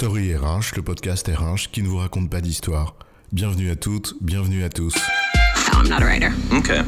[0.00, 2.96] Story RH, le podcast RH qui ne vous raconte pas d'histoire.
[3.32, 4.94] Bienvenue à toutes, bienvenue à tous.
[5.74, 6.30] I'm not a writer.
[6.50, 6.80] Okay.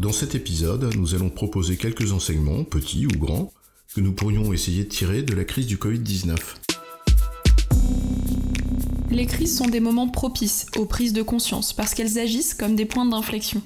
[0.00, 3.52] Dans cet épisode, nous allons proposer quelques enseignements, petits ou grands,
[3.94, 6.34] que nous pourrions essayer de tirer de la crise du Covid-19.
[9.12, 12.86] Les crises sont des moments propices aux prises de conscience parce qu'elles agissent comme des
[12.86, 13.62] points d'inflexion.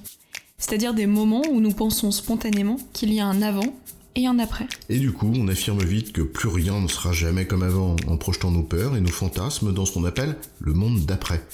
[0.59, 3.75] C'est-à-dire des moments où nous pensons spontanément qu'il y a un avant
[4.17, 4.67] et un après.
[4.89, 8.17] Et du coup, on affirme vite que plus rien ne sera jamais comme avant en
[8.17, 11.47] projetant nos peurs et nos fantasmes dans ce qu'on appelle le monde d'après.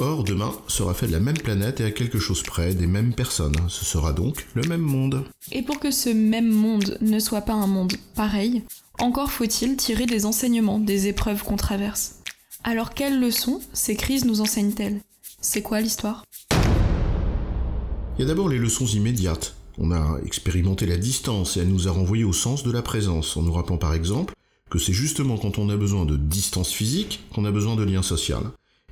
[0.00, 3.14] Or, demain sera fait de la même planète et à quelque chose près des mêmes
[3.14, 3.56] personnes.
[3.68, 5.24] Ce sera donc le même monde.
[5.50, 8.62] Et pour que ce même monde ne soit pas un monde pareil,
[9.00, 12.20] encore faut-il tirer des enseignements des épreuves qu'on traverse.
[12.62, 15.00] Alors quelles leçons ces crises nous enseignent-elles?
[15.40, 16.24] C'est quoi l'histoire?
[18.18, 19.57] Il y a d'abord les leçons immédiates.
[19.80, 23.36] On a expérimenté la distance et elle nous a renvoyé au sens de la présence,
[23.36, 24.34] en nous rappelant par exemple
[24.70, 28.02] que c'est justement quand on a besoin de distance physique qu'on a besoin de lien
[28.02, 28.42] social.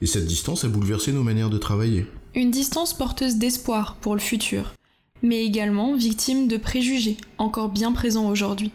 [0.00, 2.06] Et cette distance a bouleversé nos manières de travailler.
[2.34, 4.74] Une distance porteuse d'espoir pour le futur,
[5.22, 8.70] mais également victime de préjugés, encore bien présents aujourd'hui.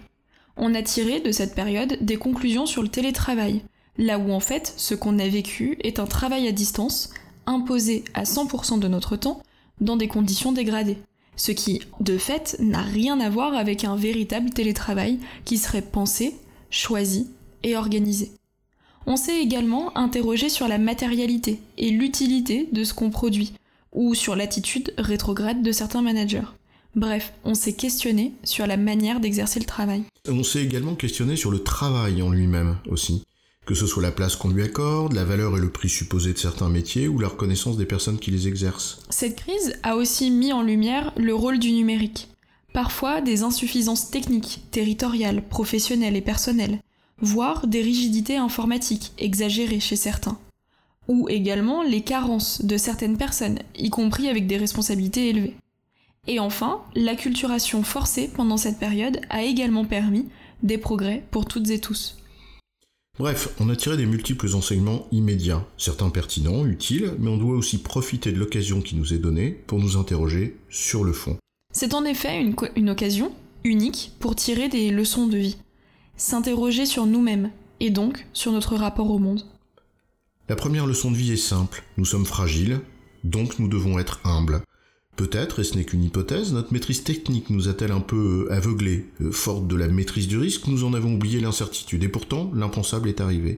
[0.58, 3.64] On a tiré de cette période des conclusions sur le télétravail,
[3.98, 7.12] là où en fait ce qu'on a vécu est un travail à distance,
[7.46, 9.42] imposé à 100% de notre temps,
[9.80, 10.98] dans des conditions dégradées.
[11.36, 16.36] Ce qui, de fait, n'a rien à voir avec un véritable télétravail qui serait pensé,
[16.70, 17.28] choisi
[17.64, 18.32] et organisé.
[19.08, 23.54] On s'est également interrogé sur la matérialité et l'utilité de ce qu'on produit,
[23.92, 26.48] ou sur l'attitude rétrograde de certains managers.
[26.96, 30.04] Bref, on s'est questionné sur la manière d'exercer le travail.
[30.28, 33.24] On s'est également questionné sur le travail en lui-même aussi.
[33.72, 36.38] Que ce soit la place qu'on lui accorde, la valeur et le prix supposé de
[36.38, 39.00] certains métiers ou la reconnaissance des personnes qui les exercent.
[39.10, 42.28] Cette crise a aussi mis en lumière le rôle du numérique.
[42.74, 46.82] Parfois des insuffisances techniques, territoriales, professionnelles et personnelles,
[47.22, 50.38] voire des rigidités informatiques exagérées chez certains.
[51.08, 55.56] Ou également les carences de certaines personnes, y compris avec des responsabilités élevées.
[56.28, 60.28] Et enfin, l'acculturation forcée pendant cette période a également permis
[60.62, 62.18] des progrès pour toutes et tous.
[63.22, 67.78] Bref, on a tiré des multiples enseignements immédiats, certains pertinents, utiles, mais on doit aussi
[67.78, 71.38] profiter de l'occasion qui nous est donnée pour nous interroger sur le fond.
[71.72, 73.32] C'est en effet une, une occasion
[73.64, 75.58] unique pour tirer des leçons de vie,
[76.18, 79.46] s'interroger sur nous-mêmes et donc sur notre rapport au monde.
[80.50, 82.80] La première leçon de vie est simple, nous sommes fragiles,
[83.24, 84.64] donc nous devons être humbles.
[85.16, 89.10] Peut-être, et ce n'est qu'une hypothèse, notre maîtrise technique nous a-t-elle un peu euh, aveuglés.
[89.22, 93.10] Euh, forte de la maîtrise du risque, nous en avons oublié l'incertitude, et pourtant l'impensable
[93.10, 93.58] est arrivé.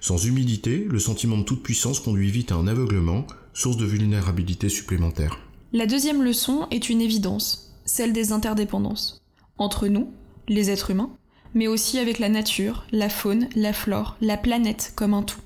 [0.00, 4.68] Sans humilité, le sentiment de toute puissance conduit vite à un aveuglement, source de vulnérabilité
[4.68, 5.38] supplémentaire.
[5.72, 9.22] La deuxième leçon est une évidence, celle des interdépendances.
[9.58, 10.12] Entre nous,
[10.48, 11.16] les êtres humains,
[11.54, 15.40] mais aussi avec la nature, la faune, la flore, la planète comme un tout.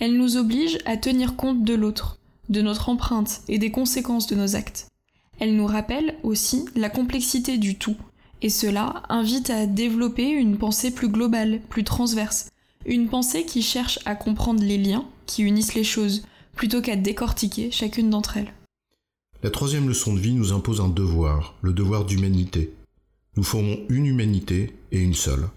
[0.00, 2.17] Elle nous oblige à tenir compte de l'autre,
[2.48, 4.88] de notre empreinte et des conséquences de nos actes.
[5.40, 7.96] Elle nous rappelle aussi la complexité du tout,
[8.42, 12.50] et cela invite à développer une pensée plus globale, plus transverse,
[12.86, 16.22] une pensée qui cherche à comprendre les liens qui unissent les choses,
[16.54, 18.52] plutôt qu'à décortiquer chacune d'entre elles.
[19.42, 22.74] La troisième leçon de vie nous impose un devoir, le devoir d'humanité.
[23.36, 25.48] Nous formons une humanité et une seule.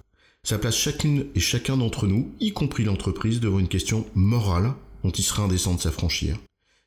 [0.44, 5.09] Ça place chacune et chacun d'entre nous, y compris l'entreprise, devant une question morale dont
[5.09, 6.38] il serait indécent de s'affranchir.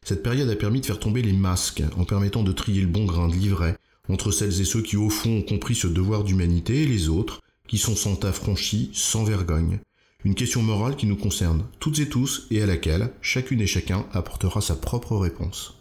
[0.04, 3.06] Cette période a permis de faire tomber les masques, en permettant de trier le bon
[3.06, 3.76] grain de livret
[4.08, 7.40] entre celles et ceux qui au fond ont compris ce devoir d'humanité et les autres
[7.66, 9.78] qui sont sans affranchis, sans vergogne.
[10.24, 14.06] Une question morale qui nous concerne toutes et tous et à laquelle chacune et chacun
[14.12, 15.74] apportera sa propre réponse.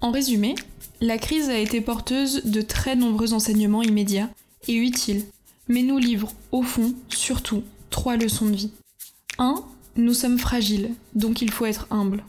[0.00, 0.54] En résumé,
[1.00, 4.30] la crise a été porteuse de très nombreux enseignements immédiats
[4.66, 5.24] et utiles,
[5.68, 8.72] mais nous livre au fond, surtout, trois leçons de vie.
[9.38, 9.62] 1.
[9.96, 12.24] Nous sommes fragiles, donc il faut être humble.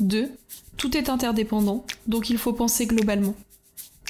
[0.00, 0.30] 2.
[0.76, 3.34] Tout est interdépendant, donc il faut penser globalement.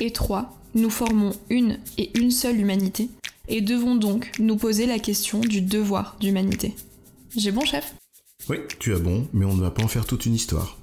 [0.00, 0.58] Et 3.
[0.74, 3.08] Nous formons une et une seule humanité,
[3.46, 6.74] et devons donc nous poser la question du devoir d'humanité.
[7.36, 7.94] J'ai bon, chef?
[8.48, 10.76] Oui, tu as bon, mais on ne va pas en faire toute une histoire.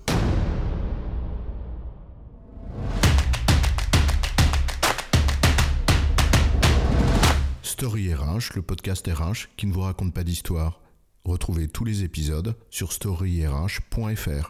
[7.64, 10.80] Story RH, le podcast RH qui ne vous raconte pas d'histoire.
[11.26, 14.50] Retrouvez tous les épisodes sur storyrh.fr.